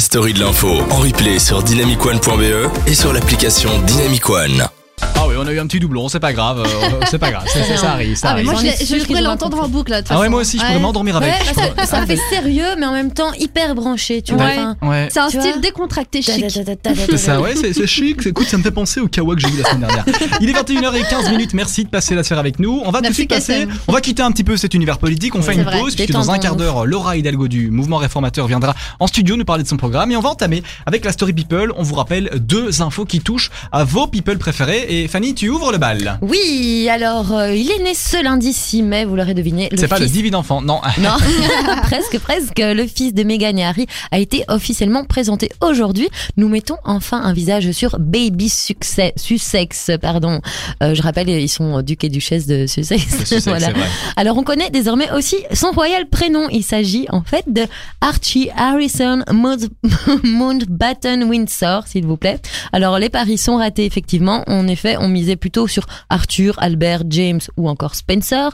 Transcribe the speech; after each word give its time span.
story 0.00 0.32
de 0.32 0.40
l'info 0.40 0.68
en 0.90 0.98
replay 0.98 1.38
sur 1.38 1.62
dynamicone.be 1.62 2.70
et 2.86 2.94
sur 2.94 3.12
l'application 3.12 3.70
Dynamic 3.86 4.28
One. 4.30 4.62
Ah 4.62 4.79
oui, 5.30 5.36
on 5.38 5.46
a 5.46 5.52
eu 5.52 5.58
un 5.60 5.66
petit 5.66 5.80
doublon, 5.80 6.08
c'est 6.08 6.20
pas 6.20 6.32
grave, 6.32 6.60
euh, 6.66 7.00
c'est 7.10 7.18
pas 7.18 7.30
grave, 7.30 7.44
c'est- 7.46 7.62
c'est- 7.64 7.76
ça 7.76 7.92
arrive, 7.92 8.16
ça 8.16 8.28
Ah, 8.30 8.34
mais 8.34 8.40
arrive. 8.48 8.62
moi, 8.62 8.72
je, 8.78 8.84
je 8.98 9.04
pourrais 9.06 9.22
l'entendre 9.22 9.60
en 9.60 9.68
boucle. 9.68 9.90
là, 9.90 10.02
de 10.02 10.06
toute 10.06 10.12
Ah 10.12 10.14
ouais, 10.16 10.20
façon. 10.26 10.30
moi 10.32 10.40
aussi, 10.40 10.58
je 10.58 10.62
pourrais 10.62 10.74
Ouais. 10.76 10.80
m'endormir 10.80 11.16
avec. 11.16 11.30
Ouais, 11.32 11.38
ça, 11.54 11.68
pourrais- 11.68 11.86
ça 11.86 12.06
fait 12.06 12.18
sérieux, 12.30 12.76
mais 12.78 12.86
en 12.86 12.92
même 12.92 13.12
temps 13.12 13.32
hyper 13.38 13.74
branché, 13.74 14.22
tu 14.22 14.34
vois. 14.34 14.44
Ouais. 14.44 14.56
enfin, 14.58 14.76
Ouais. 14.82 15.08
C'est 15.12 15.20
un 15.20 15.28
Tu 15.28 15.40
style 15.40 15.60
décontracté 15.60 16.22
chic. 16.22 16.44
C'est 16.50 17.16
ça, 17.16 17.40
ouais, 17.40 17.54
c'est 17.54 17.72
c'est 17.72 17.86
chic. 17.86 18.26
Écoute, 18.26 18.46
ça 18.48 18.56
me 18.58 18.62
fait 18.62 18.70
penser 18.70 19.00
au 19.00 19.08
kawa 19.08 19.34
que 19.34 19.40
j'ai 19.40 19.48
eu 19.48 19.56
la 19.62 19.64
semaine 19.70 19.80
dernière. 19.88 20.04
Il 20.40 20.48
est 20.50 20.52
21h15 20.52 21.30
minutes. 21.30 21.54
Merci 21.54 21.84
de 21.84 21.88
passer 21.90 22.14
la 22.14 22.22
soirée 22.22 22.40
avec 22.40 22.58
nous. 22.58 22.82
On 22.84 22.90
va 22.90 23.00
tout 23.00 23.08
de 23.08 23.14
suite 23.14 23.30
passer. 23.30 23.66
On 23.88 23.92
va 23.92 24.00
quitter 24.00 24.22
un 24.22 24.32
petit 24.32 24.44
peu 24.44 24.56
cet 24.56 24.74
univers 24.74 24.98
politique. 24.98 25.34
On 25.34 25.42
fait 25.42 25.54
C'est 25.54 25.60
une 25.60 25.64
pause 25.70 25.94
puisque 25.94 26.12
dans 26.12 26.30
un 26.30 26.38
quart 26.38 26.56
d'heure, 26.56 26.86
Laura 26.86 27.16
Hidalgo 27.16 27.48
du 27.48 27.70
mouvement 27.70 27.96
réformateur 27.98 28.46
viendra 28.46 28.74
en 28.98 29.06
studio 29.06 29.36
nous 29.36 29.44
parler 29.44 29.62
de 29.62 29.68
son 29.68 29.76
programme 29.76 30.10
et 30.12 30.16
on 30.16 30.20
va 30.20 30.30
entamer 30.30 30.62
avec 30.86 31.04
la 31.04 31.12
story 31.12 31.32
people. 31.32 31.72
On 31.76 31.82
vous 31.82 31.94
rappelle 31.94 32.30
deux 32.40 32.82
infos 32.82 33.04
qui 33.04 33.20
touchent 33.20 33.50
à 33.72 33.84
vos 33.84 34.06
people 34.06 34.38
préférés. 34.38 34.86
Et 34.88 35.08
Fanny, 35.20 35.34
tu 35.34 35.50
ouvres 35.50 35.70
le 35.70 35.76
bal. 35.76 36.18
Oui, 36.22 36.88
alors 36.90 37.32
euh, 37.36 37.54
il 37.54 37.70
est 37.70 37.82
né 37.82 37.92
ce 37.94 38.24
lundi 38.24 38.54
6 38.54 38.82
mai, 38.82 39.04
vous 39.04 39.16
l'aurez 39.16 39.34
deviné. 39.34 39.68
C'est 39.76 39.86
pas 39.86 39.98
le 39.98 40.06
divin 40.06 40.32
enfant, 40.32 40.62
non. 40.62 40.80
Non, 40.96 41.10
presque, 41.82 42.18
presque. 42.20 42.56
Le 42.58 42.86
fils 42.86 43.12
de 43.12 43.22
Meghan 43.22 43.54
et 43.58 43.64
Harry 43.64 43.86
a 44.12 44.18
été 44.18 44.44
officiellement 44.48 45.04
présenté 45.04 45.50
aujourd'hui. 45.60 46.08
Nous 46.38 46.48
mettons 46.48 46.78
enfin 46.86 47.20
un 47.20 47.34
visage 47.34 47.70
sur 47.72 47.98
Baby 47.98 48.48
Success, 48.48 49.12
Sussex, 49.16 49.90
pardon. 50.00 50.40
Euh, 50.82 50.94
je 50.94 51.02
rappelle, 51.02 51.28
ils 51.28 51.50
sont 51.50 51.82
duc 51.82 52.02
et 52.02 52.08
duchesse 52.08 52.46
de 52.46 52.66
Sussex. 52.66 53.04
Voilà. 53.44 53.72
vrai. 53.72 53.86
Alors 54.16 54.38
on 54.38 54.42
connaît 54.42 54.70
désormais 54.70 55.10
aussi 55.12 55.36
son 55.52 55.72
royal 55.72 56.08
prénom. 56.08 56.48
Il 56.50 56.62
s'agit 56.64 57.04
en 57.10 57.22
fait 57.22 57.44
de 57.46 57.64
Archie 58.00 58.48
Harrison 58.56 59.20
Mount- 59.30 59.68
Mountbatten 60.24 61.24
Windsor, 61.24 61.86
s'il 61.86 62.06
vous 62.06 62.16
plaît. 62.16 62.38
Alors 62.72 62.98
les 62.98 63.10
paris 63.10 63.36
sont 63.36 63.56
ratés 63.56 63.84
effectivement. 63.84 64.44
En 64.46 64.66
effet, 64.66 64.96
on 64.98 65.09
misait 65.10 65.36
plutôt 65.36 65.66
sur 65.68 65.86
Arthur, 66.08 66.54
Albert, 66.58 67.02
James 67.10 67.40
ou 67.56 67.68
encore 67.68 67.94
Spencer. 67.94 68.50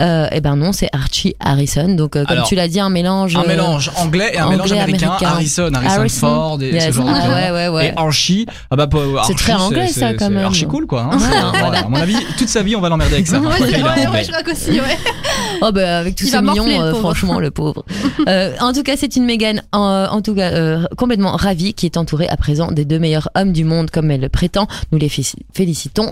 Euh, 0.00 0.26
eh 0.32 0.40
ben 0.40 0.56
non, 0.56 0.72
c'est 0.72 0.88
Archie 0.92 1.34
Harrison. 1.40 1.94
Donc 1.94 2.16
euh, 2.16 2.24
comme 2.24 2.32
Alors, 2.36 2.46
tu 2.48 2.54
l'as 2.54 2.68
dit, 2.68 2.80
un 2.80 2.90
mélange. 2.90 3.36
Un 3.36 3.42
euh, 3.42 3.46
mélange 3.48 3.90
anglais 3.96 4.30
et 4.34 4.38
un 4.38 4.44
anglais, 4.46 4.56
mélange 4.56 4.72
américain. 4.72 5.06
américain. 5.08 5.28
Harrison, 5.28 5.70
Harrison, 5.74 5.94
Harrison. 5.98 6.26
Ford 6.28 6.62
et 6.62 6.70
ce 6.70 6.74
Yes. 6.74 6.94
genre 6.94 7.04
de 7.06 7.10
Ah, 7.14 7.20
choses. 7.24 7.34
ouais, 7.34 7.50
ouais, 7.50 7.68
ouais. 7.68 7.86
Et 7.88 7.92
Archie, 7.98 8.46
ah 8.70 8.76
bah, 8.76 8.88
C'est 8.92 9.16
Archie, 9.18 9.34
très 9.36 9.52
anglais, 9.54 9.86
ça, 9.88 10.08
c'est- 10.10 10.16
quand 10.16 10.30
même. 10.30 10.44
Archi 10.44 10.66
cool 10.66 10.86
quoi. 10.86 11.08
hein. 11.12 11.18
Voilà. 11.60 11.80
À 11.80 11.88
mon 11.88 11.96
avis, 11.96 12.16
toute 12.38 12.48
sa 12.48 12.62
vie, 12.62 12.76
on 12.76 12.80
va 12.80 12.88
l'emmerder 12.88 13.14
avec 13.14 13.26
ça. 13.26 13.36
Est 13.36 13.40
ouais, 13.40 14.06
ouais, 14.08 14.24
je 14.24 14.28
crois 14.30 14.42
qu'aussi, 14.42 14.72
ouais. 14.72 14.80
Oh 15.62 15.72
bah 15.72 15.98
avec 15.98 16.16
tous 16.16 16.26
ces 16.26 16.40
millions, 16.40 16.66
euh, 16.80 16.94
franchement 16.94 17.38
le 17.38 17.50
pauvre. 17.50 17.84
Euh, 18.28 18.54
en 18.60 18.72
tout 18.72 18.82
cas, 18.82 18.94
c'est 18.96 19.16
une 19.16 19.24
Meghan, 19.24 19.56
en, 19.72 20.06
en 20.10 20.22
tout 20.22 20.34
cas 20.34 20.50
euh, 20.52 20.84
complètement 20.96 21.32
ravie, 21.32 21.74
qui 21.74 21.86
est 21.86 21.96
entourée 21.98 22.28
à 22.28 22.36
présent 22.36 22.70
des 22.72 22.84
deux 22.86 22.98
meilleurs 22.98 23.28
hommes 23.34 23.52
du 23.52 23.64
monde, 23.64 23.90
comme 23.90 24.10
elle 24.10 24.20
le 24.20 24.28
prétend. 24.28 24.66
Nous 24.92 24.98
les 24.98 25.08
fé- 25.08 25.22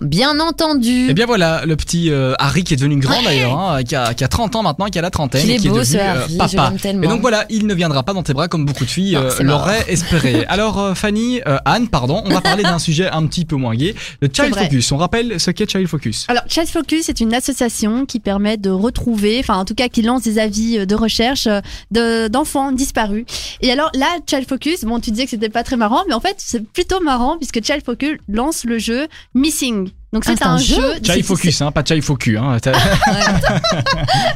bien 0.00 0.38
entendu. 0.40 1.08
Et 1.10 1.14
bien 1.14 1.26
voilà, 1.26 1.64
le 1.66 1.76
petit 1.76 2.10
euh, 2.10 2.34
Harry 2.38 2.64
qui 2.64 2.74
est 2.74 2.76
devenu 2.76 2.96
grand 2.98 3.22
d'ailleurs, 3.22 3.58
hein, 3.58 3.82
qui, 3.82 3.94
a, 3.94 4.14
qui 4.14 4.24
a 4.24 4.28
30 4.28 4.56
ans 4.56 4.62
maintenant, 4.62 4.86
qui 4.86 4.98
a 4.98 5.02
la 5.02 5.10
trentaine, 5.10 5.42
Il 5.44 5.50
et 5.50 5.54
est 5.54 5.58
qui 5.58 5.68
beau, 5.68 5.80
est 5.80 5.92
devenu 5.92 5.98
euh, 6.00 6.22
Harry, 6.22 6.36
papa. 6.36 6.72
Et 6.84 7.06
donc 7.06 7.20
voilà, 7.20 7.44
il 7.50 7.66
ne 7.66 7.74
viendra 7.74 8.02
pas 8.02 8.12
dans 8.12 8.22
tes 8.22 8.32
bras 8.32 8.48
comme 8.48 8.64
beaucoup 8.64 8.84
de 8.84 8.90
filles 8.90 9.16
euh, 9.16 9.30
l'auraient 9.40 9.84
espéré. 9.88 10.44
Alors 10.48 10.78
euh, 10.80 10.94
Fanny, 10.94 11.40
Anne, 11.64 11.88
pardon, 11.88 12.22
on 12.24 12.30
va 12.30 12.40
parler 12.40 12.62
d'un 12.62 12.78
sujet 12.78 13.08
un 13.08 13.26
petit 13.26 13.44
peu 13.44 13.56
moins 13.56 13.74
gai, 13.74 13.94
le 14.20 14.28
Child. 14.32 14.54
Focus. 14.56 14.92
On 14.92 14.96
rappelle 14.96 15.38
ce 15.40 15.50
qu'est 15.50 15.70
Child 15.70 15.86
Focus. 15.88 16.24
Alors, 16.28 16.42
Child 16.48 16.68
Focus 16.68 17.08
est 17.08 17.20
une 17.20 17.34
association 17.34 18.06
qui 18.06 18.20
permet 18.20 18.56
de 18.56 18.70
retrouver, 18.70 19.38
enfin 19.40 19.56
en 19.56 19.64
tout 19.64 19.74
cas 19.74 19.88
qui 19.88 20.02
lance 20.02 20.22
des 20.22 20.38
avis 20.38 20.86
de 20.86 20.94
recherche 20.94 21.48
de- 21.90 22.28
d'enfants 22.28 22.72
disparus. 22.72 23.24
Et 23.60 23.70
alors 23.72 23.90
là, 23.94 24.06
Child 24.28 24.48
Focus, 24.48 24.84
bon 24.84 25.00
tu 25.00 25.10
disais 25.10 25.24
que 25.24 25.30
c'était 25.30 25.48
pas 25.48 25.62
très 25.62 25.76
marrant, 25.76 26.02
mais 26.08 26.14
en 26.14 26.20
fait 26.20 26.36
c'est 26.38 26.62
plutôt 26.66 27.00
marrant 27.00 27.36
puisque 27.36 27.64
Child 27.64 27.82
Focus 27.84 28.18
lance 28.28 28.64
le 28.64 28.78
jeu 28.78 29.06
Missing. 29.34 29.65
Donc 30.12 30.22
Ah, 30.26 30.32
c'est 30.36 30.44
un, 30.44 30.52
un 30.54 30.58
jeu. 30.58 30.82
c'est- 31.04 31.22
Focus, 31.22 31.60
hein, 31.62 31.72
pas 31.72 31.84
Child 31.84 32.02
Focus. 32.02 32.38
Hein. 32.38 32.56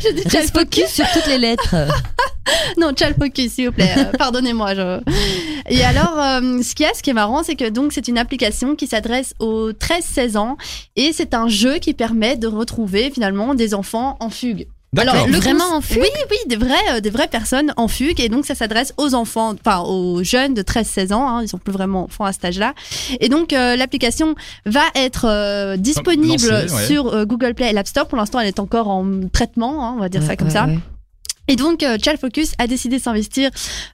Dit 0.00 0.22
Just 0.22 0.30
Child 0.30 0.50
Focus. 0.54 0.86
sur 0.88 1.06
toutes 1.12 1.26
les 1.26 1.38
lettres. 1.38 1.74
Non, 2.78 2.92
Child 2.96 3.16
Focus, 3.20 3.52
s'il 3.52 3.66
vous 3.66 3.72
plaît. 3.72 3.92
Euh, 3.98 4.04
Pardonnez-moi. 4.18 4.74
Je... 4.74 5.00
Et 5.68 5.84
alors, 5.84 6.18
euh, 6.18 6.62
ce 6.62 6.74
qu'il 6.74 6.86
y 6.86 6.88
a, 6.88 6.94
ce 6.94 7.02
qui 7.02 7.10
est 7.10 7.14
marrant, 7.14 7.42
c'est 7.42 7.56
que 7.56 7.68
donc 7.68 7.92
c'est 7.92 8.08
une 8.08 8.16
application 8.16 8.74
qui 8.74 8.86
s'adresse 8.86 9.34
aux 9.38 9.72
13-16 9.72 10.38
ans 10.38 10.56
et 10.96 11.12
c'est 11.12 11.34
un 11.34 11.48
jeu 11.48 11.74
qui 11.76 11.92
permet 11.92 12.36
de 12.36 12.46
retrouver 12.46 13.10
finalement 13.10 13.54
des 13.54 13.74
enfants 13.74 14.16
en 14.20 14.30
fugue. 14.30 14.66
D'accord. 14.92 15.26
le 15.26 15.36
Vraiment 15.36 15.76
en 15.76 15.80
fugue 15.82 16.00
Oui, 16.00 16.08
oui, 16.30 16.36
des 16.46 16.56
vraies, 16.56 16.74
euh, 16.92 17.00
des 17.00 17.10
vraies 17.10 17.28
personnes 17.28 17.72
en 17.76 17.88
fugue. 17.88 18.20
Et 18.20 18.28
donc, 18.28 18.46
ça 18.46 18.54
s'adresse 18.54 18.94
aux 18.96 19.14
enfants, 19.14 19.54
enfin, 19.54 19.80
aux 19.80 20.22
jeunes 20.22 20.54
de 20.54 20.62
13-16 20.62 21.12
ans. 21.12 21.28
Hein, 21.28 21.42
ils 21.42 21.48
sont 21.48 21.58
plus 21.58 21.72
vraiment 21.72 22.04
enfants 22.04 22.24
à 22.24 22.32
cet 22.32 22.46
âge-là. 22.46 22.74
Et 23.20 23.28
donc, 23.28 23.52
euh, 23.52 23.76
l'application 23.76 24.34
va 24.64 24.84
être 24.94 25.26
euh, 25.26 25.76
disponible 25.76 26.48
Lancée, 26.48 26.74
ouais. 26.74 26.86
sur 26.86 27.08
euh, 27.08 27.24
Google 27.26 27.54
Play 27.54 27.70
et 27.70 27.72
l'App 27.72 27.86
Store. 27.86 28.08
Pour 28.08 28.16
l'instant, 28.16 28.40
elle 28.40 28.48
est 28.48 28.60
encore 28.60 28.88
en 28.88 29.06
traitement, 29.30 29.86
hein, 29.86 29.94
on 29.96 30.00
va 30.00 30.08
dire 30.08 30.22
ça 30.22 30.36
comme 30.36 30.48
ouais, 30.48 30.54
ça. 30.54 30.68
Et 31.48 31.56
donc, 31.56 31.82
euh, 31.82 31.96
Child 32.02 32.18
Focus 32.20 32.52
a 32.58 32.66
décidé 32.66 32.98
de 32.98 33.02
s'investir 33.02 33.50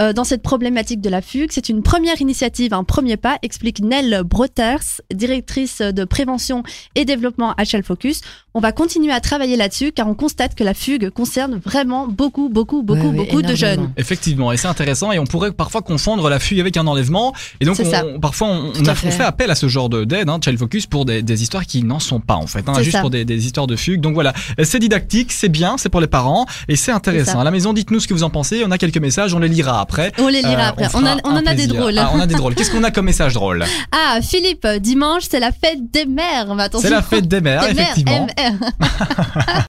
euh, 0.00 0.12
dans 0.12 0.24
cette 0.24 0.42
problématique 0.42 1.00
de 1.00 1.08
la 1.08 1.22
fugue. 1.22 1.50
C'est 1.50 1.68
une 1.68 1.82
première 1.82 2.20
initiative, 2.20 2.74
un 2.74 2.84
premier 2.84 3.16
pas, 3.16 3.38
explique 3.42 3.80
Nell 3.80 4.22
Broters, 4.24 5.00
directrice 5.12 5.78
de 5.80 6.04
prévention 6.04 6.62
et 6.94 7.04
développement 7.04 7.54
à 7.56 7.64
Child 7.64 7.84
Focus. 7.84 8.20
On 8.54 8.60
va 8.60 8.72
continuer 8.72 9.12
à 9.12 9.20
travailler 9.20 9.56
là-dessus 9.56 9.92
car 9.92 10.08
on 10.08 10.14
constate 10.14 10.54
que 10.54 10.64
la 10.64 10.74
fugue 10.74 11.10
concerne 11.10 11.60
vraiment 11.64 12.06
beaucoup, 12.08 12.48
beaucoup, 12.48 12.82
beaucoup, 12.82 13.08
Ouais, 13.08 13.16
beaucoup 13.16 13.40
de 13.42 13.54
jeunes. 13.54 13.92
Effectivement, 13.96 14.52
et 14.52 14.56
c'est 14.56 14.66
intéressant, 14.68 15.12
et 15.12 15.18
on 15.18 15.24
pourrait 15.24 15.52
parfois 15.52 15.80
confondre 15.80 16.28
la 16.28 16.38
fugue 16.40 16.58
avec 16.60 16.76
un 16.76 16.86
enlèvement, 16.86 17.32
et 17.60 17.64
donc 17.64 17.76
C'est 17.76 17.86
on- 17.86 17.90
ça. 17.90 18.04
parfois 18.20 18.48
on, 18.48 18.72
a- 18.84 18.92
on 18.92 18.94
fait. 18.94 19.10
fait 19.12 19.22
appel 19.22 19.50
à 19.50 19.54
ce 19.54 19.68
genre 19.68 19.88
de- 19.88 20.04
d'aide, 20.04 20.28
hein, 20.28 20.40
Child 20.42 20.58
Focus, 20.58 20.86
pour 20.86 21.04
des, 21.04 21.22
des 21.22 21.42
histoires 21.42 21.64
qui 21.66 21.82
n'en 21.84 22.00
sont 22.00 22.20
pas 22.20 22.34
en 22.34 22.46
fait, 22.48 22.68
hein, 22.68 22.74
juste 22.82 22.92
ça. 22.92 23.00
pour 23.00 23.10
des, 23.10 23.24
des 23.24 23.46
histoires 23.46 23.66
de 23.68 23.76
fugue. 23.76 24.00
Donc 24.00 24.14
voilà, 24.14 24.32
c'est 24.64 24.80
didactique, 24.80 25.30
c'est 25.32 25.48
bien, 25.48 25.76
c'est 25.78 25.88
pour 25.88 26.00
les 26.00 26.06
parents, 26.08 26.44
et 26.66 26.74
c'est 26.76 26.90
intéressant. 26.92 27.37
À 27.40 27.44
la 27.44 27.50
maison, 27.50 27.72
dites-nous 27.72 28.00
ce 28.00 28.08
que 28.08 28.14
vous 28.14 28.22
en 28.24 28.30
pensez, 28.30 28.62
on 28.66 28.70
a 28.70 28.78
quelques 28.78 28.98
messages, 28.98 29.34
on 29.34 29.38
les 29.38 29.48
lira 29.48 29.80
après. 29.80 30.12
On 30.18 30.28
les 30.28 30.42
lira 30.42 30.62
Euh, 30.66 30.68
après. 30.68 30.88
On, 30.94 31.04
a, 31.06 31.16
on 31.24 31.30
un 31.30 31.42
en 31.42 31.46
a 31.46 31.54
des 31.54 31.66
drôles. 31.66 31.98
Ah, 31.98 32.10
on 32.14 32.20
a 32.20 32.26
des 32.26 32.34
drôles. 32.34 32.54
Qu'est-ce 32.54 32.70
qu'on 32.70 32.84
a 32.84 32.90
comme 32.90 33.06
message 33.06 33.34
drôle 33.34 33.64
Ah, 33.92 34.20
Philippe, 34.22 34.66
dimanche, 34.80 35.24
c'est 35.30 35.40
la 35.40 35.52
fête 35.52 35.90
des 35.92 36.06
mères. 36.06 36.46
C'est 36.80 36.90
la 36.90 37.02
fête 37.02 37.28
des 37.28 37.40
mères, 37.40 37.62
Des 37.68 37.74
mères, 37.74 37.82
effectivement. 37.84 38.26
MR. 38.38 38.88